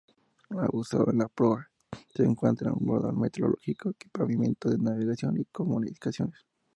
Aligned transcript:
Adosado 0.59 1.11
a 1.11 1.13
la 1.13 1.27
proa 1.27 1.69
se 2.15 2.23
encuentra 2.23 2.73
un 2.73 2.87
radar 2.87 3.13
meteorológico, 3.13 3.91
equipamiento 3.91 4.67
de 4.71 4.79
navegación 4.79 5.39
y 5.39 5.45
comunicaciones. 5.45 6.43